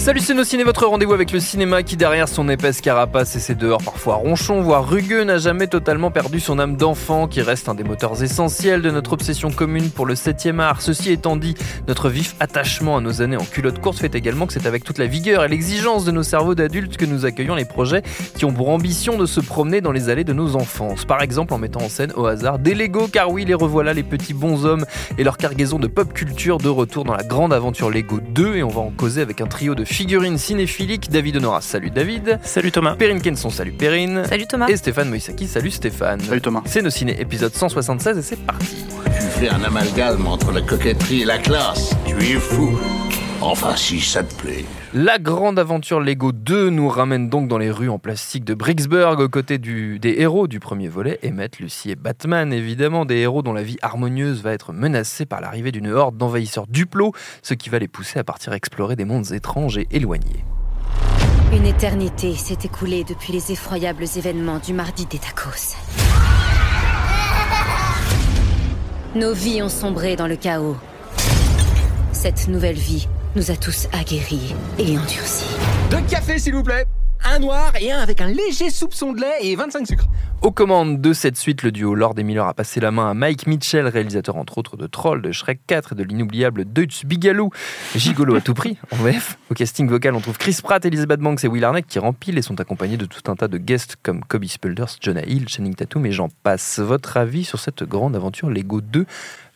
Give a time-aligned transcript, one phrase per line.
[0.00, 3.38] Salut c'est nos ciné, votre rendez-vous avec le cinéma qui derrière son épaisse carapace et
[3.38, 7.68] ses dehors parfois ronchons, voire rugueux, n'a jamais totalement perdu son âme d'enfant qui reste
[7.68, 10.80] un des moteurs essentiels de notre obsession commune pour le 7 art.
[10.80, 11.54] Ceci étant dit,
[11.86, 14.96] notre vif attachement à nos années en culotte courte fait également que c'est avec toute
[14.96, 18.02] la vigueur et l'exigence de nos cerveaux d'adultes que nous accueillons les projets
[18.38, 21.04] qui ont pour ambition de se promener dans les allées de nos enfances.
[21.04, 24.02] Par exemple en mettant en scène au hasard des Lego, car oui, les revoilà les
[24.02, 24.86] petits bonshommes
[25.18, 28.62] et leur cargaison de pop culture de retour dans la grande aventure Lego 2 et
[28.62, 31.10] on va en causer avec un trio de figurines cinéphiliques.
[31.10, 32.38] David Honora, salut David.
[32.42, 32.94] Salut Thomas.
[32.96, 34.24] Perrine Kenson, salut Perrine.
[34.28, 34.68] Salut Thomas.
[34.68, 36.20] Et Stéphane Moïsaki, salut Stéphane.
[36.20, 36.62] Salut Thomas.
[36.66, 38.76] C'est nos ciné épisode 176 et c'est parti.
[39.04, 41.94] Tu fais un amalgame entre la coquetterie et la classe.
[42.06, 42.78] Tu es fou.
[43.42, 44.66] Enfin, si ça te plaît.
[44.92, 49.18] La grande aventure Lego 2 nous ramène donc dans les rues en plastique de Bricksburg
[49.18, 53.42] aux côtés du- des héros du premier volet, Emmett, Lucy et Batman, évidemment des héros
[53.42, 57.70] dont la vie harmonieuse va être menacée par l'arrivée d'une horde d'envahisseurs duplos, ce qui
[57.70, 60.44] va les pousser à partir explorer des mondes étranges et éloignés.
[61.52, 65.76] Une éternité s'est écoulée depuis les effroyables événements du mardi des tacos.
[69.16, 70.76] Nos vies ont sombré dans le chaos.
[72.12, 75.56] Cette nouvelle vie nous a tous aguerris et endurcis.
[75.90, 76.84] Deux cafés, s'il vous plaît.
[77.22, 80.06] Un noir et un avec un léger soupçon de lait et 25 sucres.
[80.40, 83.14] Aux commandes de cette suite, le duo Lord et Miller a passé la main à
[83.14, 87.50] Mike Mitchell, réalisateur entre autres de Troll, de Shrek 4 et de l'inoubliable Deutsch Bigaloo,
[87.94, 89.38] gigolo à tout prix, en VF.
[89.50, 92.42] Au casting vocal, on trouve Chris Pratt, Elizabeth Banks et Will Arnett qui rempilent et
[92.42, 96.06] sont accompagnés de tout un tas de guests comme Kobe Spulders, Jonah Hill, Channing Tatum
[96.06, 96.78] et j'en passe.
[96.78, 99.04] Votre avis sur cette grande aventure Lego 2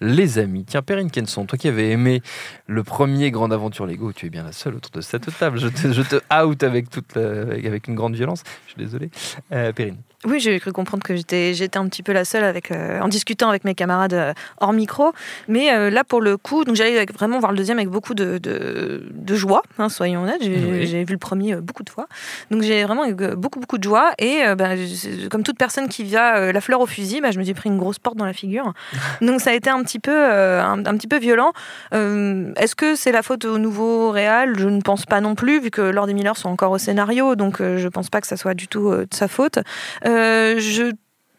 [0.04, 0.65] les amis.
[0.65, 2.22] Tiens, Perrine Kenson, toi qui avais aimé
[2.66, 5.59] le premier Grande Aventure Lego, tu es bien la seule autour de cette table.
[5.59, 8.42] Je te, je te out avec, toute la- avec une grande violence.
[8.66, 9.10] Je suis désolé.
[9.53, 9.97] Euh, Perrine.
[10.26, 13.09] Oui, j'ai cru comprendre que j'étais, j'étais un petit peu la seule avec, euh, en
[13.09, 15.12] discutant avec mes camarades euh, hors micro.
[15.48, 18.38] Mais euh, là, pour le coup, donc j'allais vraiment voir le deuxième avec beaucoup de,
[18.38, 20.41] de, de joie, hein, soyons honnêtes.
[20.42, 20.86] J'ai, Oui.
[20.86, 22.06] j'ai vu le premier beaucoup de fois.
[22.50, 24.12] Donc j'ai vraiment eu beaucoup, beaucoup de joie.
[24.19, 27.44] Et ben, je- comme toute personne qui vient la fleur au fusil, ben, je me
[27.44, 28.72] suis pris une grosse porte dans la figure.
[29.21, 31.53] Donc ça a été un petit peu, euh, un, petit peu violent.
[31.93, 35.60] Euh, est-ce que c'est la faute au nouveau Réal Je ne pense pas non plus,
[35.60, 37.37] vu que Lord et Miller sont encore au scénario.
[37.37, 39.59] Donc euh, je pense pas que ça soit du tout de sa faute.
[40.04, 40.93] Je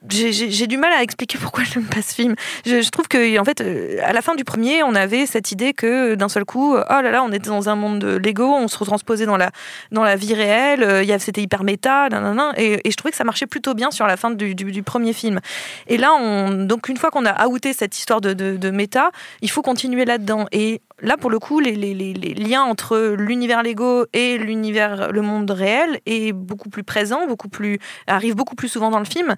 [0.10, 2.36] j'ai- du mal à expliquer pourquoi je n'aime pas ce film.
[2.66, 5.74] Je, trouve que en fait, euh, à la fin du premier, on avait cette idée
[5.74, 8.46] que d'un seul coup, euh, oh là là, on était dans un monde de Lego,
[8.46, 9.52] on se retransposait dans la
[9.92, 10.84] dans la vie réelle.
[10.84, 12.10] euh, C'était hyper méta,
[12.58, 15.40] et, je trouvais que ça marchait plutôt bien sur la fin du, premier film.
[15.88, 19.12] Et là, on, donc une fois qu'on a outé cette histoire de, de, de méta,
[19.42, 20.46] il faut continuer là-dedans.
[20.52, 25.12] Et là, pour le coup, les, les- les- les liens entre l'univers Lego et l'univers,
[25.12, 29.06] le monde réel est beaucoup plus présent, beaucoup plus arrive beaucoup plus souvent dans le
[29.06, 29.36] film.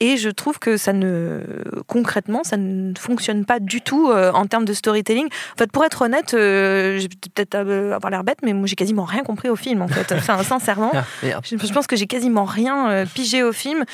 [0.00, 1.40] Et je trouve que ça ne
[1.86, 5.26] concrètement, ça ne fonctionne pas du tout euh, en termes de storytelling.
[5.26, 8.76] En fait, pour être honnête, euh, j'ai peut-être euh, avoir l'air bête, mais moi j'ai
[8.76, 9.82] quasiment rien compris au film.
[9.82, 10.92] En fait, enfin, sincèrement.
[10.94, 11.04] Ah.
[11.44, 13.84] Je, je pense que j'ai quasiment rien euh, pigé au film.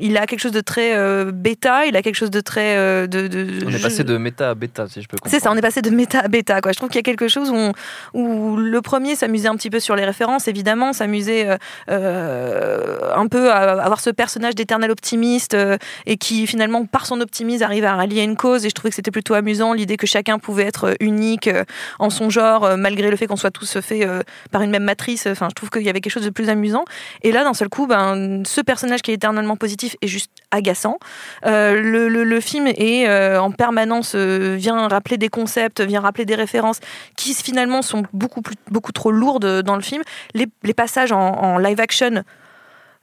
[0.00, 2.76] Il a quelque chose de très bêta, il a quelque chose de très.
[3.08, 5.34] de, de- On est je- passé de méta à bêta, si je peux comprendre.
[5.34, 6.62] c'est ça, on est passé de méta à bêta.
[6.62, 6.72] Quoi.
[6.72, 7.72] Je trouve qu'il y a quelque chose où,
[8.18, 11.56] où le premier s'amusait un petit peu sur les références, évidemment, s'amusait euh,
[11.90, 15.76] euh, un peu à avoir ce personnage d'éternel optimiste euh,
[16.06, 18.64] et qui finalement, par son optimisme, arrive à rallier une cause.
[18.64, 21.50] Et je trouvais que c'était plutôt amusant l'idée que chacun pouvait être unique
[21.98, 24.08] en son genre, malgré le fait qu'on soit tous faits
[24.50, 25.26] par une même matrice.
[25.26, 26.84] Enfin, je trouve qu'il y avait quelque chose de plus amusant.
[27.22, 30.98] Et là, d'un seul coup, ben, ce personnage qui est éternellement positif est juste agaçant.
[31.44, 33.06] Le, le- le film est
[33.36, 36.80] en permanence vient rappeler des concepts, vient rappeler des références
[37.16, 40.02] qui finalement sont beaucoup beaucoup trop lourdes dans le film.
[40.34, 42.22] Les, passages en, en live action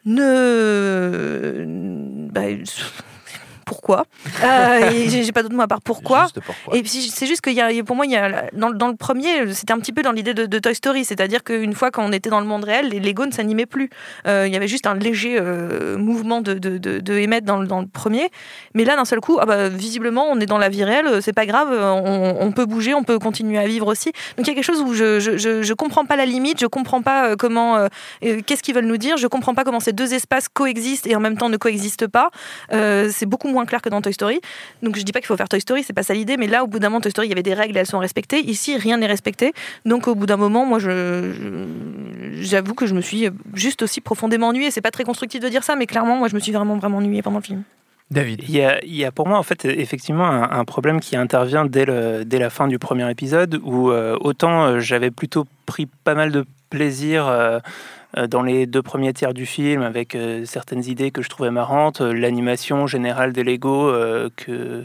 [0.05, 1.65] ne
[2.31, 2.41] bah,
[3.65, 4.05] pourquoi.
[4.43, 6.27] Euh, j'ai pas d'autre mot à part pourquoi.
[6.73, 9.53] Et puis c'est juste y a, pour moi, il y a, dans, dans le premier,
[9.53, 12.29] c'était un petit peu dans l'idée de, de Toy Story, c'est-à-dire qu'une fois qu'on était
[12.29, 13.89] dans le monde réel, les Lego ne s'animaient plus.
[14.27, 17.57] Euh, il y avait juste un léger euh, mouvement de, de, de, de émettre dans,
[17.57, 18.29] le- dans le premier,
[18.73, 21.33] mais là d'un seul coup, ah bah, visiblement, on est dans la vie réelle, c'est
[21.33, 24.11] pas grave, on, on peut bouger, on peut continuer à vivre aussi.
[24.37, 26.59] Donc il y a quelque chose où je, je, je, je comprends pas la limite,
[26.59, 27.87] je comprends pas euh, comment,
[28.21, 31.19] qu'est-ce qu'ils veulent nous dire, je comprends pas comment ces deux espaces coexistent et en
[31.19, 32.29] même temps ne coexistent pas.
[32.71, 34.39] C'est beaucoup moins clair que dans Toy Story.
[34.83, 36.63] Donc je dis pas qu'il faut faire Toy Story, c'est pas ça l'idée, mais là
[36.63, 38.39] au bout d'un moment Toy Story il y avait des règles, elles sont respectées.
[38.39, 39.53] Ici rien n'est respecté.
[39.85, 41.65] Donc au bout d'un moment, moi je
[42.41, 44.71] j'avoue que je me suis juste aussi profondément ennuyée.
[44.71, 46.97] C'est pas très constructif de dire ça, mais clairement moi je me suis vraiment vraiment
[46.97, 47.63] ennuyée pendant le film.
[48.11, 48.43] David.
[48.47, 51.15] Il y, a, il y a pour moi en fait effectivement un, un problème qui
[51.15, 55.45] intervient dès, le, dès la fin du premier épisode où euh, autant euh, j'avais plutôt
[55.65, 57.59] pris pas mal de plaisir euh,
[58.29, 62.01] dans les deux premiers tiers du film avec euh, certaines idées que je trouvais marrantes,
[62.01, 64.83] euh, l'animation générale des Lego euh, que,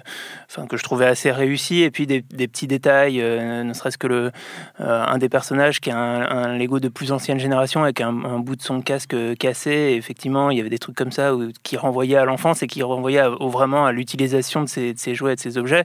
[0.48, 4.06] enfin, que je trouvais assez réussie et puis des, petits détails, euh, ne serait-ce que
[4.06, 4.32] le,
[4.80, 8.56] euh, un des personnages qui a un, Lego de plus ancienne génération avec un, bout
[8.56, 9.94] de son casque euh, cassé.
[9.96, 12.82] Effectivement, il y avait des trucs comme ça où- qui renvoyaient à l'enfance et qui
[12.82, 15.84] renvoyaient vraiment à l'utilisation de ces, jouets et de ces objets,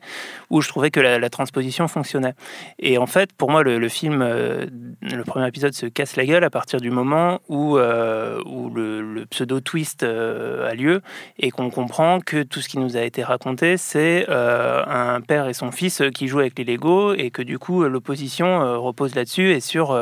[0.49, 2.33] où je trouvais que la, transposition fonctionnait.
[2.79, 4.65] Et en fait, pour moi, le, film, euh,
[5.01, 9.25] le premier épisode se casse la gueule à partir du moment où, euh, où le,
[9.29, 11.01] pseudo-twist euh, a lieu
[11.39, 15.47] et qu'on comprend que tout ce qui nous a été raconté, c'est euh, un père
[15.47, 19.51] et son fils qui jouent avec les Lego et que du coup, l'opposition repose là-dessus
[19.51, 19.97] et sur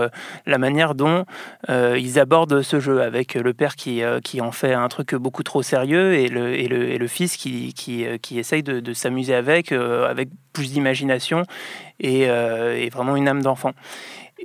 [0.45, 1.25] la manière dont
[1.69, 5.61] ils abordent ce jeu avec le père qui, qui en fait un truc beaucoup trop
[5.61, 9.71] sérieux et le, et le, et le fils qui, qui, qui essaye de, s'amuser avec,
[9.71, 11.43] avec plus d'imagination
[11.99, 13.73] et, et vraiment une âme d'enfant.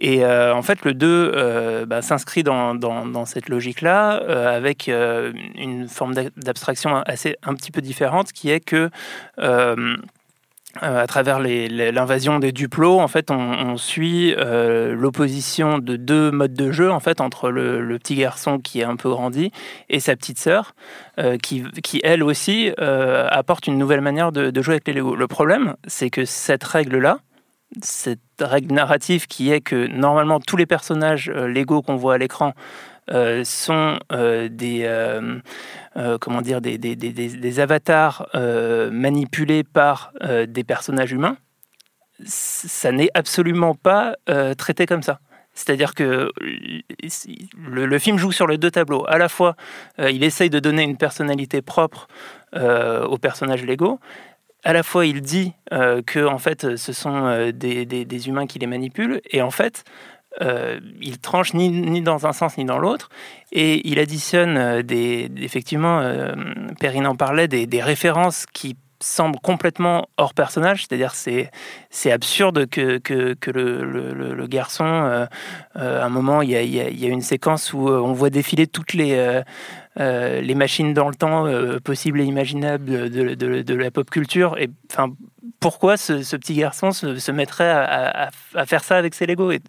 [0.01, 5.89] Et euh, en fait, le 2 euh, bah, s'inscrit dans, cette logique-là, euh, avec une
[5.89, 8.91] forme d'a- d'abstraction assez un petit peu différente, qui est que
[10.81, 16.91] à travers l'invasion des Duplos, en fait, on, suit l'opposition de deux modes de jeu,
[16.91, 19.51] en fait, entre le, petit garçon qui est un peu grandi
[19.89, 20.75] et sa petite sœur,
[21.43, 25.17] qui, qui elle aussi apporte une nouvelle manière de, de jouer avec les Lego.
[25.17, 27.19] Le problème, c'est que cette règle-là,
[27.83, 32.19] cette règle narrative qui est que normalement tous les personnages euh, Lego qu'on voit à
[32.19, 32.55] l'écran
[33.11, 34.87] euh, sont euh, des
[36.21, 38.29] comment dire des, avatars
[38.93, 40.13] manipulés par
[40.47, 41.37] des personnages humains.
[42.25, 44.17] Ça n'est absolument pas
[44.57, 45.21] traité comme ça.
[45.55, 46.31] C'est-à-dire que
[47.57, 49.05] le, le film joue sur les deux tableaux.
[49.09, 49.57] À la fois,
[49.99, 52.07] il essaye de donner une personnalité propre
[52.55, 53.99] aux personnages Lego,
[54.65, 58.47] à la fois il dit euh, que en fait ce sont euh, des, des- humains
[58.47, 59.85] qui les manipulent et en fait
[60.43, 63.09] euh, il tranche ni, dans un sens ni dans l'autre
[63.53, 66.35] et il additionne des effectivement euh,
[66.81, 71.51] Perrine en parlait des, des références qui semblent complètement hors personnage c'est-à-dire c'est
[71.89, 76.99] c'est absurde que, que, que le, le- garçon à un moment il y a, y
[76.99, 79.43] y a une séquence où on voit défiler toutes les
[79.99, 84.57] euh, euh, les machines dans le temps euh, possibles et imaginables de, la pop culture.
[84.59, 85.13] Et enfin,
[85.61, 88.31] pourquoi ce, petit garçon se, mettrait à,
[88.67, 89.61] faire ça avec ses Lego et,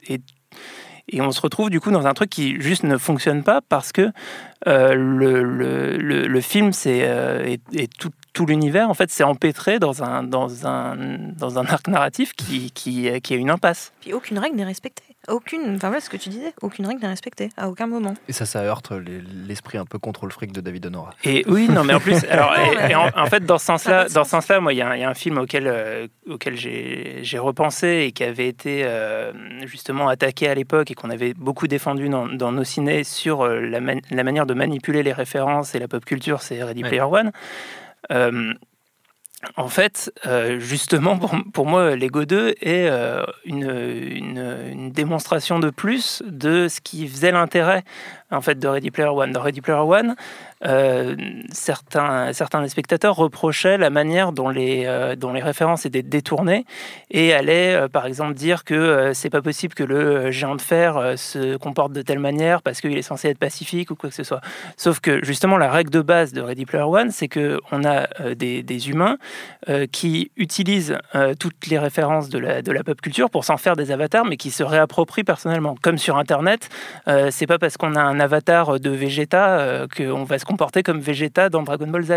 [1.20, 4.12] on se retrouve du coup dans un truc qui juste ne fonctionne pas parce que
[4.68, 8.12] euh, le, film c'est euh, et, et tout,
[8.46, 10.30] l'univers en fait c'est empêtré dans un,
[11.68, 13.92] arc narratif qui, a une impasse.
[14.02, 15.09] Puis aucune règle n'est respectée.
[15.30, 18.14] Aucune, enfin voilà ce que tu disais, aucune règle n'est respectée à aucun moment.
[18.28, 21.12] Et ça, ça heurte les- l'esprit un peu contrôle fric de David Honora.
[21.24, 24.04] Et oui, non, mais en plus, alors, et- et en, en fait, dans ce sens-là,
[24.04, 24.30] dans ce sens.
[24.30, 27.38] sens-là, moi, il y, a un- il y a un film auquel, euh, auquel j'ai
[27.40, 29.32] repensé et qui avait été euh,
[29.66, 33.60] justement attaqué à l'époque et qu'on avait beaucoup défendu dans, dans nos cinés sur euh,
[33.62, 36.90] la, man- la manière de manipuler les références et la pop culture, c'est Ready Ouais.
[36.90, 37.32] Player One.
[38.12, 38.54] Euh,
[39.56, 46.68] en fait, euh, justement, pour, moi, Lego 2 est euh, une démonstration de plus de
[46.68, 47.84] ce qui faisait l'intérêt
[48.32, 49.32] en fait, de Ready Player One.
[49.32, 50.16] Dans Ready Player One,
[50.66, 51.16] euh,
[51.52, 56.66] certains, certains des spectateurs reprochaient la manière dont les, euh, dont les références étaient détournées
[57.12, 61.14] et allaient, euh, par exemple, dire que c'est pas possible que le géant de fer
[61.16, 64.24] se comporte de telle manière parce qu'il est censé être pacifique ou quoi que ce
[64.24, 64.42] soit.
[64.76, 68.64] Sauf que, justement, la règle de base de Ready Player One, c'est qu'on a des,
[68.64, 69.18] des humains
[69.92, 70.98] qui utilisent
[71.40, 74.38] toutes les références de la, de la pop culture pour s'en faire des avatars, mais
[74.38, 75.76] qui se réapproprient personnellement.
[75.82, 76.70] Comme sur Internet,
[77.30, 81.50] c'est pas parce qu'on a un avatar de Vegeta qu'on va se comporter comme Vegeta
[81.50, 82.12] dans Dragon Ball Z.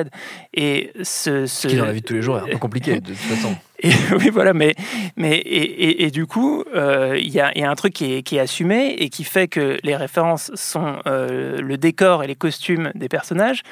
[0.54, 1.46] Et ce, ce...
[1.46, 3.16] Ce qui, dans la vie de tous les jours, est un peu compliqué, de toute
[3.16, 3.54] façon.
[3.78, 4.74] Et, oui, voilà, mais,
[5.16, 8.94] mais et, du coup, euh, il y, a, y, a, un truc qui est, assumé
[8.98, 13.62] et qui fait que les références sont euh, le décor et les costumes des personnages,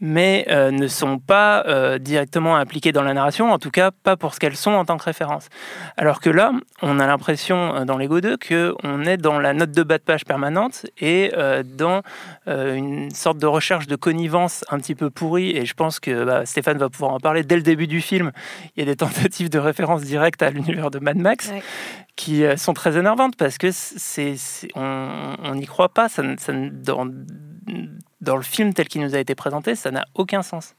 [0.00, 1.64] mais euh, ne sont pas
[1.98, 4.96] directement impliquées dans la narration, en tout cas pas pour ce qu'elles sont en tant
[4.96, 5.48] que référence.
[5.96, 9.82] Alors que là, on a l'impression dans Lego 2 qu'on est dans la note de
[9.82, 11.32] bas de page permanente et
[11.64, 12.02] dans
[12.46, 16.46] une sorte de recherche de connivence un petit peu pourrie, et je pense que bah,
[16.46, 18.32] Stéphane va pouvoir en parler dès le début du film.
[18.76, 21.48] Il y a des tentatives référence directe à l'univers de Mad Max.
[21.48, 21.62] Ouais
[22.16, 24.36] qui sont très énervantes parce que c'est,
[24.74, 26.08] on n'y croit pas.
[26.08, 27.06] Ça, ça, dans,
[28.20, 30.74] dans le film tel qu'il nous a été présenté, ça n'a aucun sens.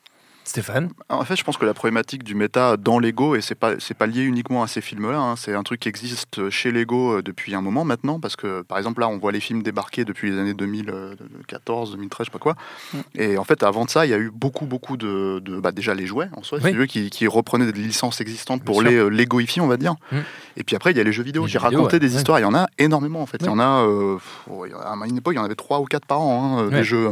[0.48, 3.74] Stéphane En fait, je pense que la problématique du méta dans Lego, et c'est pas,
[3.80, 7.22] c'est pas lié uniquement à ces films-là, hein, c'est un truc qui existe chez Lego
[7.22, 10.32] depuis un moment maintenant, parce que par exemple là, on voit les films débarquer depuis
[10.32, 12.56] les années 2014, 2013, je sais pas quoi.
[12.94, 12.98] Mm.
[13.16, 15.40] Et en fait, avant de ça, il y a eu beaucoup, beaucoup de.
[15.40, 16.74] de bah, déjà les jouets, en soi, oui.
[16.74, 19.96] si qui, qui, reprenaient des licences existantes pour Bien les euh, Legoifier, on va dire.
[20.12, 20.18] Mm.
[20.58, 22.00] Et puis après, il y a les jeux vidéo les qui racontaient ouais.
[22.00, 22.40] des histoires.
[22.40, 23.38] Il y en a énormément, en fait.
[23.42, 23.86] Il y en a.
[23.86, 24.18] Euh,
[24.50, 27.12] à une époque, il y en avait trois ou quatre par an, hein, des jeux.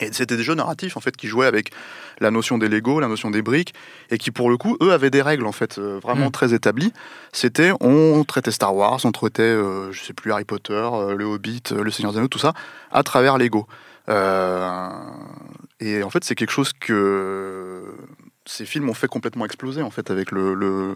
[0.00, 1.70] Et c'était des jeux narratifs en fait qui jouaient avec
[2.20, 3.74] la notion des Lego, la notion des briques,
[4.10, 6.32] et qui pour le coup, eux avaient des règles en fait euh, vraiment mmh.
[6.32, 6.92] très établies.
[7.32, 11.24] C'était on traitait Star Wars, on traitait, euh, je sais plus Harry Potter, euh, le
[11.24, 12.54] Hobbit, le Seigneur des Anneaux, tout ça,
[12.90, 13.66] à travers Lego.
[14.08, 14.90] Euh,
[15.80, 17.82] et en fait, c'est quelque chose que
[18.44, 20.94] ces films ont fait complètement exploser en fait avec le, le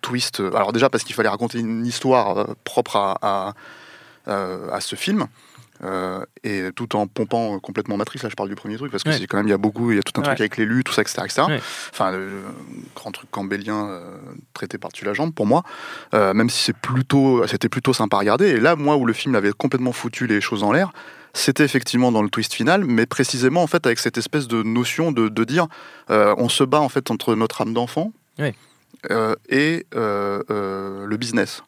[0.00, 0.40] twist.
[0.40, 3.54] Alors déjà parce qu'il fallait raconter une histoire propre à, à,
[4.72, 5.26] à ce film.
[5.84, 9.08] Euh, et tout en pompant complètement Matrix, là je parle du premier truc, parce que
[9.08, 9.18] ouais.
[9.18, 10.84] c'est quand même, il y a beaucoup, il y a tout un truc avec l'élu,
[10.84, 11.22] tout ça, etc.
[11.24, 11.42] etc.
[11.48, 11.60] Ouais.
[11.92, 12.42] Enfin, le,
[12.94, 14.16] grand truc cambélien euh,
[14.54, 15.64] traité par-dessus la jambe pour moi,
[16.14, 18.48] euh, même si c'est plutôt, c'était plutôt sympa à regarder.
[18.48, 20.92] Et là, moi, où le film avait complètement foutu les choses en l'air,
[21.34, 25.12] c'était effectivement dans le twist final, mais précisément en fait avec cette espèce de notion
[25.12, 25.66] de, de dire,
[26.10, 28.12] euh, on se bat en fait entre notre âme d'enfant
[29.10, 31.62] euh, et euh, le business.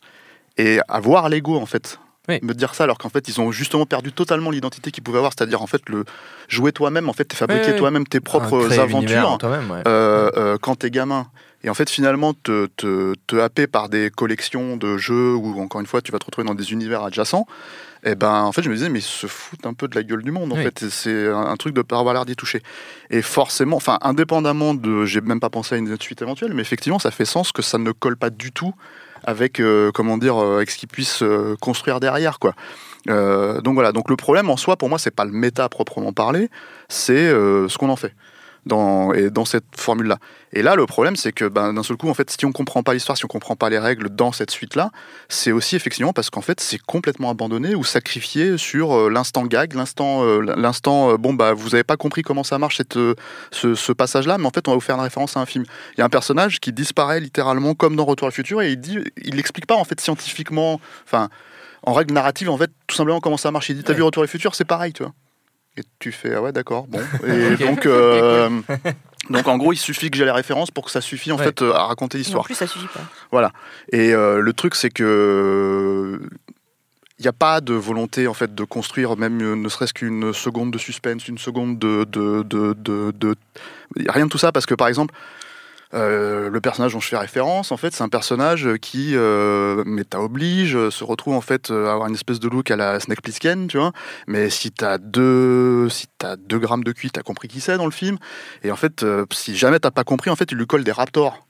[0.56, 2.38] Et avoir l'ego en fait oui.
[2.42, 5.32] me dire ça alors qu'en fait ils ont justement perdu totalement l'identité qu'ils pouvaient avoir
[5.36, 6.04] c'est-à-dire en fait le
[6.48, 9.82] jouer toi-même en fait fabriquer oui, toi-même tes propres ah, aventures ouais.
[9.86, 11.26] euh, euh, quand t'es gamin
[11.62, 15.80] et en fait finalement te, te, te, happer par des collections de jeux où encore
[15.80, 17.46] une fois tu vas te retrouver dans des univers adjacents
[18.04, 19.94] et eh ben en fait je me disais mais ils se foutent un peu de
[19.94, 20.62] la gueule du monde en oui.
[20.62, 22.62] fait c'est un, un, truc de pas avoir l'air d'y toucher
[23.10, 26.98] et forcément enfin indépendamment de j'ai même pas pensé à une suite éventuelle mais effectivement
[26.98, 28.74] ça fait sens que ça ne colle pas du tout
[29.26, 32.54] avec euh, comment dire euh, avec ce qu'ils puissent euh, construire derrière quoi.
[33.06, 36.48] Donc voilà, donc le problème en soi pour moi c'est pas le méta proprement parlé,
[36.88, 38.14] c'est ce qu'on en fait
[38.66, 40.18] dans, et dans cette formule-là.
[40.52, 42.82] Et là, le problème, c'est que ben, d'un seul coup, en fait, si on comprend
[42.82, 44.90] pas l'histoire, si on comprend pas les règles dans cette suite-là,
[45.28, 49.74] c'est aussi effectivement parce qu'en fait, c'est complètement abandonné ou sacrifié sur euh, l'instant gag,
[49.74, 52.98] l'instant, euh, l'instant, euh, bon bah, vous avez pas compris comment ça marche cette,
[53.50, 55.64] ce, ce passage-là, mais en fait, on va vous faire une référence à un film.
[55.96, 58.72] Il y a un personnage qui disparaît littéralement comme dans Retour à le futur et
[58.72, 61.28] il dit, il explique pas en fait scientifiquement, enfin,
[61.82, 63.68] en règle narrative, en fait, tout simplement comment ça marche.
[63.70, 63.96] Il dit, t'as ouais.
[63.96, 65.12] vu Retour à le futur, c'est pareil, tu vois.
[65.76, 67.64] Et tu fais ah ouais d'accord bon et okay.
[67.66, 68.48] donc euh,
[69.30, 71.44] donc en gros il suffit que j'ai les références pour que ça suffise en ouais.
[71.44, 72.42] fait à raconter l'histoire.
[72.42, 73.00] En plus ça suffit pas.
[73.32, 73.52] Voilà
[73.90, 76.20] et euh, le truc c'est que
[77.18, 80.72] il n'y a pas de volonté en fait de construire même ne serait-ce qu'une seconde
[80.72, 83.36] de suspense, une seconde de, de, de, de, de...
[84.08, 85.14] rien de tout ça parce que par exemple
[85.94, 90.20] euh, le personnage dont je fais référence, en fait, c'est un personnage qui, euh, méta
[90.20, 93.68] oblige, se retrouve en fait à avoir une espèce de look à la Snake Plissken,
[93.68, 93.92] tu vois.
[94.26, 97.84] Mais si t'as deux, si t'as deux grammes de cuit, t'as compris qui c'est dans
[97.84, 98.18] le film.
[98.62, 100.92] Et en fait, euh, si jamais t'as pas compris, en fait, il lui colle des
[100.92, 101.46] raptors.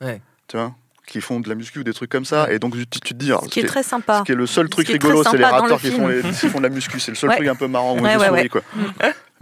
[0.00, 0.20] Ouais.
[0.48, 2.50] Tu vois qui font de la muscu ou des trucs comme ça.
[2.50, 3.32] Et donc, tu, tu te dis.
[3.42, 4.20] Ce qui est très sympa.
[4.20, 6.58] Ce qui est le seul truc rigolo, c'est les raptors qui font, les, qui font
[6.58, 7.00] de la muscu.
[7.00, 7.36] C'est le seul ouais.
[7.36, 8.62] truc un peu marrant où ouais, ouais, souris, quoi.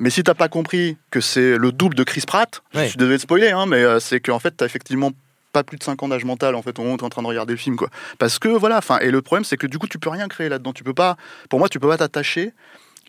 [0.00, 3.16] Mais si t'as pas compris que c'est le double de Chris Pratt, je suis désolé
[3.19, 5.12] de spoiler, hein, mais euh, c'est qu'en fait, t'as effectivement
[5.52, 7.11] pas plus de 5 ans d'âge mental en fait au moment où tu es en
[7.11, 7.88] train de regarder le film quoi.
[8.19, 10.49] Parce que voilà enfin et le problème c'est que du coup tu peux rien créer
[10.49, 10.73] là-dedans.
[10.73, 11.16] Tu peux pas
[11.49, 12.52] pour moi tu peux pas t'attacher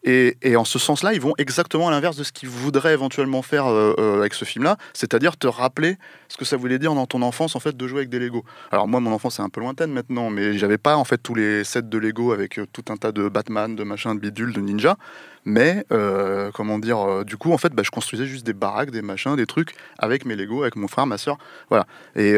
[0.03, 3.43] et, et, en ce sens-là, ils vont exactement à l'inverse de ce qu'ils voudraient éventuellement
[3.43, 7.05] faire euh, euh, avec ce film-là, c'est-à-dire te rappeler ce que ça voulait dire dans
[7.05, 8.43] ton enfance en fait de jouer avec des Lego.
[8.71, 11.35] Alors moi, mon enfance est un peu lointaine maintenant, mais j'avais pas en fait tous
[11.35, 14.53] les sets de Lego avec euh, tout un tas de Batman, de machin, de bidule,
[14.53, 14.97] de ninja.
[15.45, 19.01] Mais euh, comment dire, du coup, en fait, bah, je construisais juste des baraques, des
[19.01, 21.37] machins, des trucs avec mes Lego, avec mon frère, ma soeur,
[21.69, 21.85] voilà.
[22.15, 22.37] Et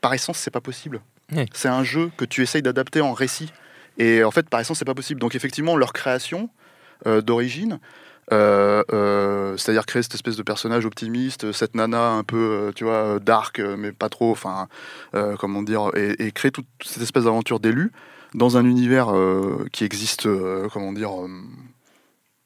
[0.00, 1.00] par essence, c'est pas possible.
[1.32, 1.46] Oui.
[1.52, 3.50] C'est un jeu que tu essayes d'adapter en récit.
[3.98, 5.20] Et en fait, par essence, c'est pas possible.
[5.20, 6.50] Donc, effectivement, leur création
[7.06, 7.78] euh, d'origine,
[8.32, 13.18] euh, euh, c'est-à-dire créer cette espèce de personnage optimiste, cette nana un peu, tu vois,
[13.20, 14.68] dark, mais pas trop, enfin,
[15.38, 17.92] comment dire, et, créer toute cette espèce d'aventure d'élu
[18.34, 19.12] dans un univers
[19.72, 20.28] qui existe,
[20.72, 21.10] comment dire,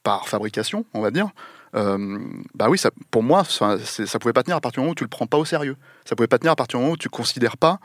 [0.02, 1.30] par fabrication, on va dire.
[1.73, 4.97] bah oui, ça, pour moi, ça, ça pouvait pas tenir à partir du moment où
[4.97, 5.76] tu le prends pas au sérieux.
[6.04, 7.78] Ça pouvait pas tenir à partir du moment où tu considères pas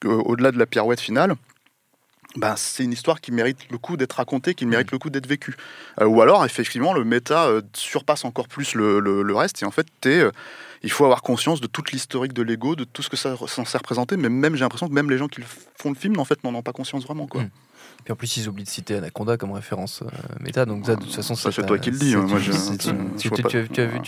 [0.00, 1.34] qu'au-delà de la pirouette finale,
[2.36, 5.26] bah, c'est une histoire qui mérite le coup d'être racontée, qui mérite le coup d'être
[5.26, 5.54] vécue.
[6.00, 9.62] Euh, ou alors, effectivement, le méta euh, surpasse encore plus le, le- le reste.
[9.62, 10.30] Et en fait, t'es, euh,
[10.82, 13.46] il faut avoir conscience de toute l'historique de Lego, de tout ce que ça est
[13.48, 14.16] censé représenter.
[14.16, 15.46] Mais même, j'ai l'impression que même les gens qui le
[15.76, 17.26] font le film, en fait, n'en ont pas conscience vraiment.
[17.26, 17.42] Quoi.
[18.04, 20.06] Puis en plus, ils oublient de citer Anaconda comme référence euh,
[20.40, 20.64] méta.
[20.64, 22.22] Donc, ça, de toute façon, c'est toi qui le dis, hein.
[22.26, 22.50] Moi, tu-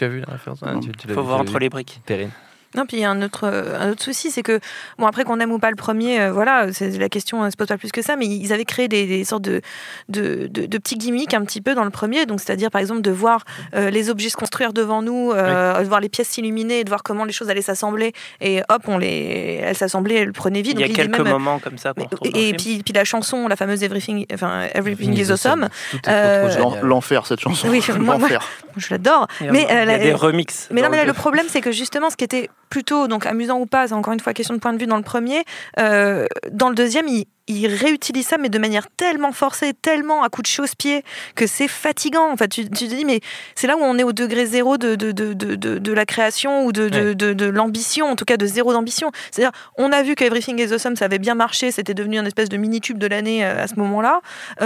[0.04, 0.60] as vu- la référence?
[0.62, 2.00] L'as Faut voir entre les briques.
[2.06, 2.30] Perrine.
[2.74, 4.58] Non, puis il y a un autre, euh, un autre souci, c'est que,
[4.98, 7.56] bon, après qu'on aime ou pas le premier, euh, voilà, c'est la question ne se
[7.56, 9.60] pose pas plus que ça, mais ils avaient créé des, des sortes de,
[10.08, 13.00] de, de- de petits gimmicks un petit peu dans le premier, donc c'est-à-dire par exemple
[13.02, 16.84] de voir euh, les objets se construire devant nous, euh, de voir les pièces s'illuminer,
[16.84, 20.32] de voir comment les choses allaient s'assembler, et hop, on les, elles s'assemblaient, elles le
[20.32, 20.74] prenaient vite.
[20.76, 23.46] Il y a donc quelques même- moments comme ça mais- et puis, puis la chanson,
[23.48, 25.68] la fameuse Everything, enfin, Everything is Awesome.
[26.08, 26.48] Euh,
[26.82, 27.68] L'enfer, cette chanson.
[27.68, 28.48] Oui, moi- moi- L'enfer.
[28.76, 29.26] Je l'adore.
[29.40, 30.68] Mais, il y euh, a des remixes.
[30.70, 33.24] mais non, mais là, le le problème, c'est que justement, ce qui était plutôt donc
[33.24, 35.44] amusant ou pas, c'est encore une fois question de point de vue dans le premier.
[35.78, 40.28] euh, dans le deuxième, il, il réutilise ça, mais de manière tellement forcée, tellement à
[40.28, 42.30] coup de chausse-pied, que c'est fatigant.
[42.30, 43.20] En fait, tu, tu te dis, mais
[43.54, 46.64] c'est là où on est au degré zéro de, de, de, de, de- la création
[46.66, 47.14] ou de, Ouais.
[47.14, 49.10] de, l'ambition, en tout cas de zéro d'ambition.
[49.30, 52.24] C'est-à-dire, on a vu que Everything is Awesome, ça avait bien marché, c'était devenu un
[52.24, 54.20] espèce de mini-tube de l'année euh, à ce moment-là.
[54.62, 54.64] Euh,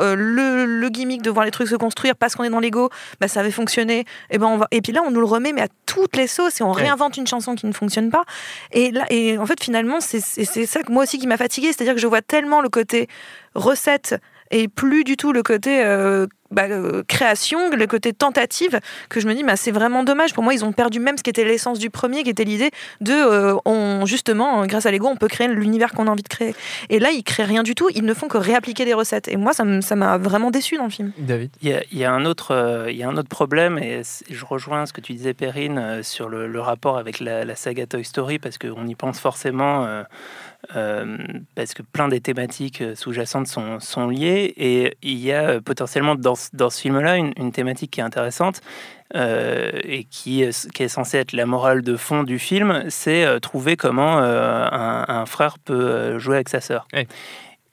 [0.00, 2.90] euh, le, le gimmick de voir les trucs se construire parce qu'on est dans Lego,
[3.20, 4.04] bah, ça avait fonctionné.
[4.30, 4.68] Et, ben on va...
[4.70, 6.82] et puis là, on nous le remet, mais à toutes les sauces, et on Ouais.
[6.82, 8.24] réinvente une chanson qui ne fonctionne pas.
[8.72, 11.68] Et, là, et en fait, finalement, c'est ça que moi aussi qui m'a fatiguée.
[11.68, 13.08] C'est-à-dire que je vois tellement le côté
[13.54, 14.16] recette
[14.50, 18.78] et plus du tout le côté euh, bah, euh, création, le côté tentative,
[19.08, 20.32] que je me dis, bah, c'est vraiment dommage.
[20.32, 22.70] Pour moi, ils ont perdu même ce qui était l'essence du premier, qui était l'idée
[23.00, 26.28] de, euh, on, justement, grâce à Lego, on peut créer l'univers qu'on a envie de
[26.28, 26.54] créer.
[26.88, 27.88] Et là, ils créent rien du tout.
[27.94, 29.26] Ils ne font que réappliquer des recettes.
[29.26, 29.64] Et moi, ça
[29.96, 31.12] m'a vraiment déçu dans le film.
[31.18, 31.50] David.
[31.62, 33.78] Il y, a, il y a un autre, euh, il y a un autre problème,
[33.78, 37.44] et je rejoins ce que tu disais, Perrine, euh, sur le, le rapport avec la,
[37.44, 40.04] la saga Toy Story, parce qu'on y pense forcément,
[40.76, 41.16] euh,
[41.54, 45.60] parce que plein des thématiques euh, sous-jacentes sont, sont liées, et il y a euh,
[45.60, 48.60] potentiellement dans, dans ce film-là une, une thématique qui est intéressante,
[49.14, 50.44] et qui,
[50.74, 55.60] qui est censée être la morale de fond du film, c'est trouver comment un, frère
[55.60, 56.88] peut jouer avec sa sœur.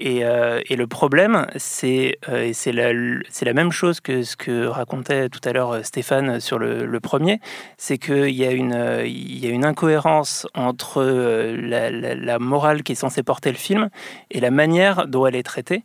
[0.03, 5.29] Et, euh, et le problème, c'est euh, la, la même chose que ce que racontait
[5.29, 7.39] tout à l'heure euh, Stéphane sur le, premier,
[7.77, 12.95] c'est qu'il y, a une, y a une incohérence entre la- la morale qui est
[12.95, 13.89] censée porter le film
[14.31, 15.83] et la manière dont elle est traitée.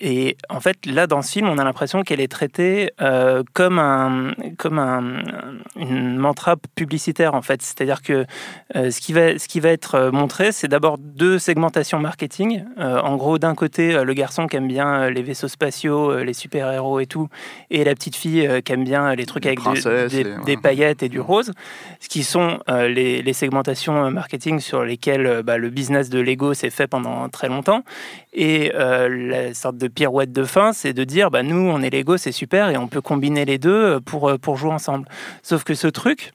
[0.00, 3.78] Et en fait, là, dans ce film, on a l'impression qu'elle est traitée euh, comme,
[3.78, 5.22] un, comme un,
[5.76, 7.62] une mantra publicitaire, en fait.
[7.62, 8.26] C'est-à-dire que
[8.76, 12.64] euh, ce, qui va, ce qui va être euh, montré, c'est d'abord deux segmentations marketing.
[12.78, 17.00] Euh, en gros, d'un côté, le garçon qui aime bien les vaisseaux spatiaux, les super-héros
[17.00, 17.28] et tout,
[17.70, 21.08] et la petite fille qui aime bien les trucs Les avec de- des, paillettes et
[21.08, 21.52] du rose,
[22.00, 26.70] ce qui sont les, les segmentations marketing sur lesquelles bah, le business de Lego s'est
[26.70, 27.84] fait pendant très longtemps.
[28.34, 32.16] Et la sorte de pirouette de fin, c'est de dire, bah, nous, on est Lego,
[32.16, 35.06] c'est super, et on peut combiner les deux euh, pour, euh, pour jouer ensemble.
[35.42, 36.32] Sauf que ce truc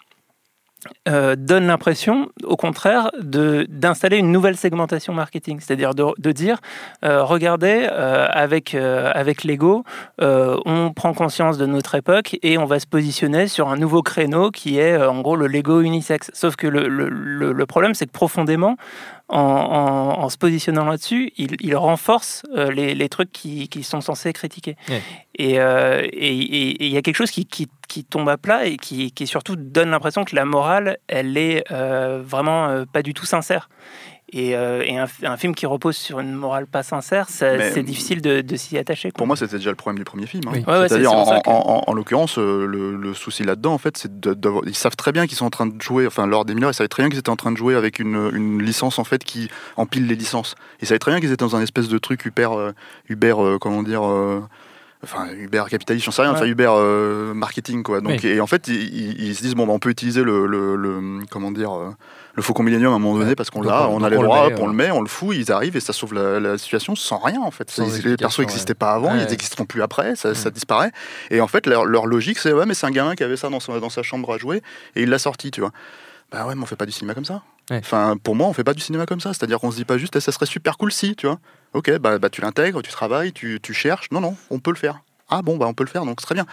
[1.07, 5.59] euh, donne l'impression, au contraire, d'installer une nouvelle segmentation marketing.
[5.61, 6.57] C'est-à-dire de, de dire,
[7.03, 9.85] regardez, avec, avec Lego,
[10.19, 14.51] on prend conscience de notre époque et on va se positionner sur un nouveau créneau
[14.51, 16.31] qui est, en gros, le Lego unisex.
[16.33, 18.75] Sauf que le- le- le problème, c'est que profondément,
[19.29, 23.83] en, en- en se positionnant là-dessus, il, il renforce euh, les, les trucs qui, qui
[23.83, 24.75] sont censés critiquer.
[24.89, 25.01] Ouais.
[25.35, 28.37] Et euh, et- et- et il y a quelque chose qui, qui- qui tombe à
[28.37, 33.13] plat et qui, surtout donne l'impression que la morale, elle est euh, vraiment pas du
[33.13, 33.69] tout sincère.
[34.33, 38.21] Et, euh, et un, un film qui repose sur une morale pas sincère, c'est difficile
[38.21, 39.11] de, de s'y attacher.
[39.11, 39.17] quoi.
[39.19, 40.43] Pour moi, c'était déjà le problème du premier film.
[40.47, 40.51] hein.
[40.53, 40.63] Oui.
[40.67, 43.43] Ouais, C'est-à-dire, c'est en, pour ça que- en- en- en l'occurrence, euh, le, le souci
[43.43, 44.11] là-dedans, en fait, c'est
[44.65, 46.07] ils savent très bien qu'ils sont en train de jouer.
[46.07, 47.99] Enfin, lors des mineurs, ils savaient très bien qu'ils étaient en train de jouer avec
[47.99, 50.55] une, une licence en fait qui empile les licences.
[50.81, 52.71] Ils savaient très bien qu'ils étaient dans un espèce de truc Uber, euh,
[53.09, 54.01] Uber, euh, comment dire.
[55.03, 56.45] Enfin, Uber capitaliste, j'en sais rien, enfin.
[56.45, 57.99] Uber euh, marketing, quoi.
[57.99, 58.29] Donc, Oui.
[58.29, 61.51] et en fait, ils, se disent, bon, bah, on peut utiliser le, le, le- comment
[61.51, 61.89] dire, euh,
[62.35, 63.35] le Faucon Millennium à un moment donné Ouais.
[63.35, 65.75] parce qu'on l'a, on- a les droits, on le met, on le fout, ils arrivent
[65.75, 67.69] et ça sauve la, la situation sans rien, en fait.
[67.69, 68.75] Sans Les- persos n'existaient ouais.
[68.75, 70.91] pas avant, ils n'existeront plus après, ça, ça disparaît.
[71.31, 73.49] Et en fait, leur, leur logique, c'est ouais, mais c'est un gamin qui avait ça
[73.49, 74.61] dans, sa chambre à jouer
[74.95, 75.71] et il l'a sorti, tu vois.
[76.31, 77.43] Bah ouais, mais on fait pas du cinéma comme ça.
[77.71, 79.33] Enfin, pour moi, on fait pas du cinéma comme ça.
[79.33, 81.39] C'est-à-dire qu'on se dit pas juste, eh, ça serait super cool si, tu vois.
[81.73, 84.11] Ok, bah, bah tu l'intègres, tu travailles, tu, tu cherches.
[84.11, 84.99] Non, non, on peut le faire.
[85.29, 86.45] Ah bon, bah on peut le faire, donc c'est très bien.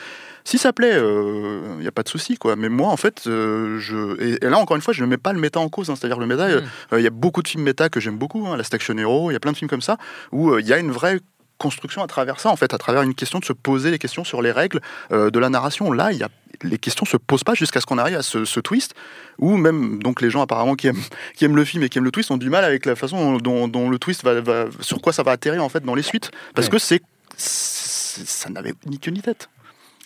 [0.44, 2.56] Si ça plaît, il n'y a pas de souci, quoi.
[2.56, 4.18] Mais moi, en fait, euh, je...
[4.22, 5.90] Et, et là, encore une fois, je ne mets pas le méta en cause.
[5.90, 5.96] hein.
[5.96, 8.56] C'est-à-dire le méta, euh, il y a beaucoup de films méta que j'aime beaucoup, hein,
[8.56, 9.98] la Station Hero, il y a plein de films comme ça,
[10.32, 11.20] où euh, il y a une vraie
[11.58, 14.24] construction à travers ça, en fait, à travers une question de se poser les questions
[14.24, 14.80] sur les règles
[15.12, 15.92] euh, de la narration.
[15.92, 16.30] Là, il y a,
[16.62, 18.94] les questions se posent pas jusqu'à ce qu'on arrive à ce, ce twist,
[19.38, 21.02] où même donc les gens apparemment qui aiment,
[21.36, 23.36] qui aiment le film et qui aiment le twist ont du mal avec la façon
[23.38, 26.02] dont, dont le twist va, va- sur quoi ça va atterrir en fait dans les
[26.02, 26.72] suites, parce Ouais.
[26.72, 27.02] que c'est
[27.36, 29.48] ça n'avait ni queue ni tête.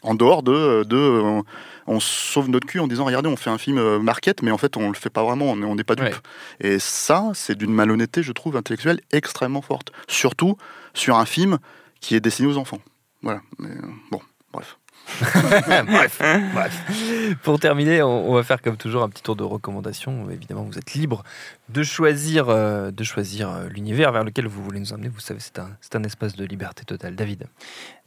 [0.02, 1.42] En dehors de, de
[1.86, 4.58] on sauve notre cul en disant regardez on fait un film euh, market mais en
[4.58, 6.14] fait on le fait pas vraiment on est- on n'est pas dupe Ouais.
[6.60, 10.56] et ça c'est d'une malhonnêteté je trouve intellectuelle extrêmement forte surtout
[10.92, 11.58] sur un film
[12.00, 12.80] qui est destiné aux enfants
[13.22, 13.80] voilà Mais, euh,
[14.10, 14.20] bon
[14.52, 14.76] bref
[15.86, 16.20] bref,
[16.54, 17.36] bref.
[17.42, 20.28] Pour terminer, on, on va faire comme toujours un petit tour de recommandations.
[20.30, 21.22] Évidemment, vous êtes libre
[21.68, 25.08] de choisir, euh, de choisir euh, l'univers vers lequel vous voulez nous emmener.
[25.08, 27.14] Vous savez, c'est un, c'est un espace de liberté totale.
[27.14, 27.44] David.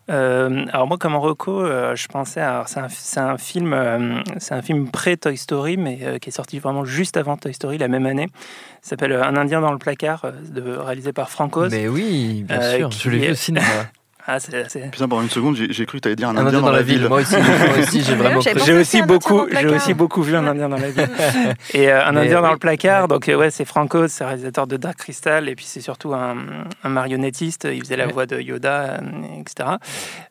[0.10, 3.38] Euh, alors moi, comme en reco, euh, je pensais, à- alors c'est un, c'est un
[3.38, 7.18] film, euh, c'est un film pré Toy Story, mais euh, qui est sorti vraiment juste
[7.18, 8.28] avant Toy Story la même année.
[8.32, 11.68] Il s'appelle Un Indien dans le placard, euh, de, réalisé par Franco.
[11.70, 12.92] Mais oui, bien Euh, sûr.
[12.92, 13.66] Je l'ai vu au cinéma.
[14.30, 16.36] Ah, c'est- c'est- putain pendant une seconde j'ai j'ai cru que tu allais dire un,
[16.38, 18.42] Un indien dans, la ville, Moi aussi, moi aussi j'ai vraiment.
[18.42, 19.74] J'ai pensé aussi beaucoup, j'ai placard.
[19.76, 21.10] aussi beaucoup vu un Indien dans la ville.
[21.74, 23.08] et euh, un Mais Indien dans le placard.
[23.08, 26.36] Donc euh, ouais, c'est Franco, c'est réalisateur de Dark Crystal, et puis c'est surtout un,
[26.84, 27.68] un marionnettiste.
[27.72, 28.12] Il faisait la Ouais.
[28.14, 29.70] voix de Yoda, euh, etc.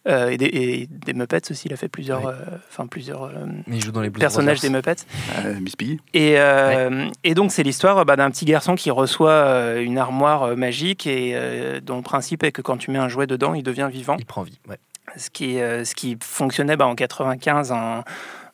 [0.08, 1.68] Euh, et, des, et des Muppets aussi.
[1.68, 2.34] Il a fait plusieurs, euh,
[2.70, 3.30] enfin plusieurs euh,
[3.66, 4.68] Mais il joue dans les personnages des.
[4.70, 4.96] Muppets.
[5.44, 9.30] Euh, Miss Piggy Et, euh, et donc, c'est l'histoire bah, d'un petit garçon qui reçoit
[9.30, 12.98] euh, une armoire euh, magique et euh, dont le principe est que quand tu mets
[12.98, 14.16] un jouet dedans, il devient vivant.
[14.18, 14.58] Il prend vie.
[14.68, 14.78] Ouais.
[15.16, 18.02] Ce qui, euh, ce qui fonctionnait bah, en 95 en,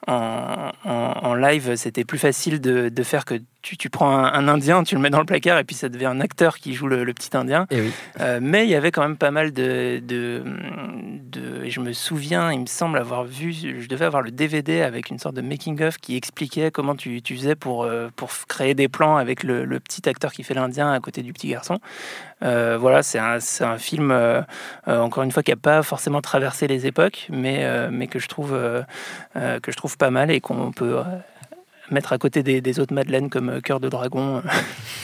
[0.06, 0.90] en, en-
[1.22, 4.82] en live, c'était plus facile de, de faire que tu, tu prends un, un Indien,
[4.82, 7.04] tu le mets dans le placard et puis ça devient un acteur qui joue le,
[7.04, 7.66] le petit Indien.
[7.70, 7.92] Et oui.
[8.20, 10.42] Euh, mais il y avait quand même pas mal de, de,
[11.22, 15.10] de- Je me souviens, il me semble avoir vu, je devais avoir le DVD avec
[15.10, 18.88] une sorte de making-of qui expliquait comment tu, tu faisais pour, euh, pour créer des
[18.88, 21.78] plans avec le, le petit acteur qui fait l'Indien à côté du petit garçon.
[22.42, 24.42] Euh, voilà, c'est un, un film, euh,
[24.88, 28.28] euh, encore une fois, qui n'a pas forcément traversé les époques, mais, mais que, je
[28.28, 28.50] trouve,
[29.34, 31.00] que je trouve pas mal et qu'on peut.
[31.90, 34.42] mettre à côté des, des autres Madeleines comme Cœur de Dragon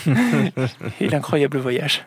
[1.00, 2.06] et L'incroyable voyage.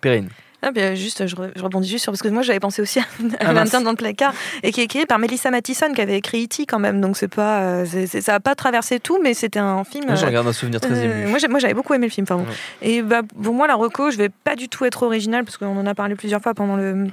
[0.00, 0.30] Perrine.
[0.60, 2.98] Ah, bien, juste, je, re- je rebondis juste sur parce que moi j'avais pensé aussi
[2.98, 3.04] à,
[3.40, 4.32] Ah, à dans le placard
[4.64, 6.66] et qui est écrit par Melissa Mathison qui avait écrit E.T.
[6.66, 9.84] quand même donc c'est pas euh, c'est- ça a pas traversé tout mais c'était un
[9.84, 10.06] film.
[10.06, 11.48] Moi, j'en euh, garde un souvenir très euh, ému.
[11.48, 12.26] moi, j'avais beaucoup aimé le film.
[12.26, 12.42] Pardon.
[12.44, 12.88] Ouais.
[12.88, 15.76] Et bah, pour moi, la reco, je vais pas du tout être original parce qu'on
[15.78, 17.06] en a parlé plusieurs fois pendant le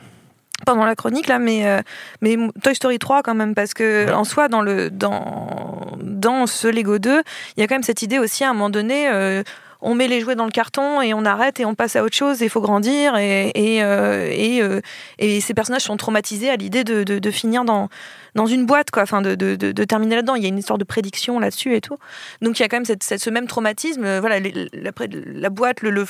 [0.66, 1.82] pendant la chronique là, mais euh,
[2.22, 4.12] mais Toy Story 3 quand même parce que Ouais.
[4.12, 7.22] en soi dans le dans dans ce Lego 2,
[7.58, 9.08] il y a quand même cette idée aussi à un moment donné.
[9.10, 9.44] euh,
[9.86, 12.16] on met les jouets dans le carton et on arrête et on passe à autre
[12.16, 12.42] chose.
[12.42, 14.82] Il faut grandir et et, euh, et, euh,
[15.20, 17.90] et ces personnages sont traumatisés à l'idée de finir dans
[18.36, 20.36] dans une boîte quoi, enfin de, de, de, de terminer là-dedans.
[20.36, 21.98] Il y a une histoire de prédiction là-dessus et tout.
[22.42, 24.04] Donc il y a quand même cette, cette- ce même traumatisme.
[24.06, 24.92] euh, Voilà, les- la,
[25.26, 26.06] la boîte, le, le,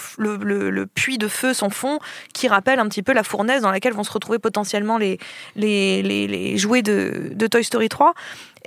[0.71, 1.99] le, puits de feu sans fond,
[2.33, 5.17] qui rappelle un petit peu la fournaise dans laquelle vont se retrouver potentiellement les,
[5.55, 8.13] les, les, les jouets de, de Toy Story 3.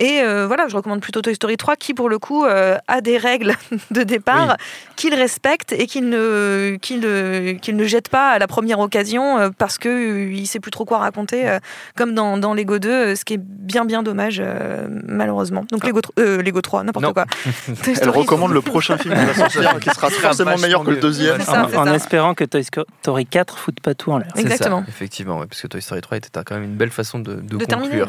[0.01, 3.01] Et euh, voilà, je recommande plutôt Toy Story 3 qui, pour le coup, euh, a
[3.01, 3.55] des règles
[3.91, 4.55] de départ
[4.95, 9.77] qu'il respecte et qu'il ne, ne, qu'il ne jette pas à la première occasion parce
[9.77, 11.57] qu'il ne sait plus trop quoi raconter,
[11.97, 15.65] comme dans, dans Lego 2, euh, ce qui est bien, bien dommage, euh, malheureusement.
[15.71, 17.25] Donc Lego, euh, Lego 3, n'importe quoi.
[17.65, 20.91] Toy elle Story recommande le prochain film qui va sortir qui sera forcément meilleur que
[20.91, 21.41] le deuxième
[21.75, 24.31] en espérant que Toy Story 4 foute pas tout en l'air.
[24.35, 24.83] Exactement.
[24.87, 27.41] effectivement, ouais, parce que Toy Story 3 était quand même une belle façon de, de
[27.41, 27.67] De conclure.
[27.67, 28.07] terminer, ouais.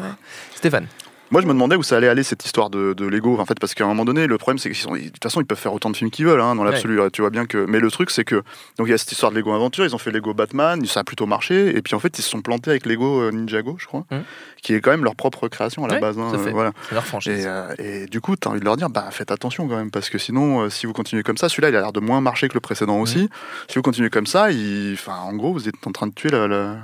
[0.55, 0.85] Stéphane.
[1.31, 3.57] Moi, je me demandais où ça allait aller cette histoire de, de Lego, en fait,
[3.59, 5.73] parce qu'à un moment donné, le problème, c'est que de toute façon, ils peuvent faire
[5.73, 6.99] autant de films qu'ils veulent, hein, dans l'absolu.
[7.13, 7.65] Tu vois bien que.
[7.69, 8.35] Mais le truc, c'est que
[8.77, 10.99] donc il y a cette histoire de Lego Aventure, ils ont fait Lego Batman, ça
[10.99, 13.77] a plutôt marché, et puis en fait, ils se sont plantés avec Lego euh, Ninjago,
[13.79, 14.17] je crois, Mm.
[14.61, 16.19] qui est quand même leur propre création à la Ouais, base.
[16.19, 16.51] hein, fait.
[16.51, 16.71] voilà.
[16.89, 17.39] C'est leur franchise.
[17.39, 19.77] Et, euh, et du coup, tu as envie de leur dire, bah, faites attention quand
[19.77, 22.01] même, parce que sinon, euh, si vous continuez comme ça, celui-là, il a l'air de
[22.01, 23.29] moins marcher que le précédent aussi.
[23.69, 24.93] Si vous continuez comme ça, il...
[24.95, 26.75] enfin, en gros, vous êtes en train de tuer la, la,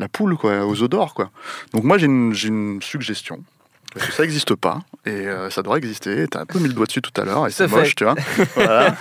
[0.00, 1.14] la poule quoi, aux d'or.
[1.14, 1.30] Quoi.
[1.72, 3.44] Donc moi, j'ai une suggestion.
[3.94, 6.26] Parce que ça n'existe pas, et euh, ça devrait exister.
[6.28, 8.14] T'as un peu mis le doigt dessus tout à l'heure, et c'est moche, tu vois.
[8.54, 8.94] Voilà.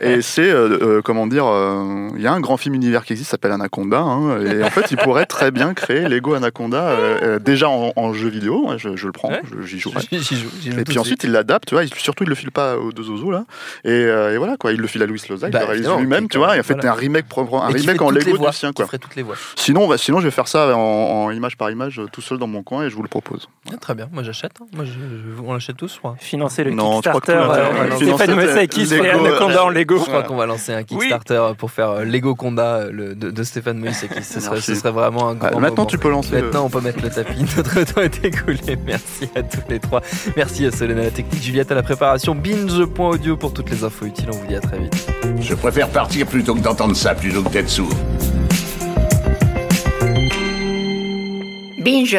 [0.00, 3.12] Et c'est, euh, euh, comment dire, euh, il y a un grand film univers qui
[3.14, 7.68] existe, s'appelle Anaconda, hein, et en fait, il pourrait très bien créer Lego Anaconda, déjà
[7.68, 9.40] en, en jeu vidéo, ouais, je, je le prends, Ouais.
[9.64, 9.92] j'y joue.
[10.12, 11.24] J'y joue, Et puis ensuite, suite.
[11.24, 13.44] il l'adapte, tu vois, il- surtout il le file pas aux deux oiseaux là.
[13.84, 16.28] Et, et voilà quoi, il le file à Louis Loza, il Bah, le réalise lui-même,
[16.28, 16.90] tu vois, et en fait voilà.
[16.92, 18.86] un remake propre, un remake en Lego voix, du sien quoi.
[18.86, 19.36] toutes les voix.
[19.56, 22.38] Sinon, on va- sinon je vais faire ça en, en image par image, tout seul
[22.38, 23.48] dans mon coin et je vous le propose.
[23.72, 24.52] Ah, très bien, moi j'achète.
[24.60, 24.66] hein.
[24.74, 26.00] Moi, je- je- on l'achète tous.
[26.18, 29.68] Financer le Non, je crois que Kickstarter, euh, Stéphane qui se Lego, fait Anaconda en
[29.70, 29.98] Lego.
[29.98, 33.30] Je crois qu'on va lancer un Kickstarter pour faire euh, Lego Conda euh, le- de,
[33.30, 34.22] de Stéphane Moïseki.
[34.22, 35.86] Ce serait, ce serait vraiment un grand Ah, maintenant, moment.
[35.86, 37.44] tu peux lancer le- Maintenant, on peut mettre le tapis.
[37.56, 38.76] Notre temps est écoulé.
[38.84, 40.00] Merci à tous les trois.
[40.36, 44.06] Merci à Solène à la technique, Juliette à la préparation, binge.audio pour toutes les infos
[44.06, 44.28] utiles.
[44.32, 45.06] On vous dit à très vite.
[45.40, 47.90] Je préfère partir plutôt que d'entendre ça, plutôt que d'être sourd.
[51.84, 52.18] Binge.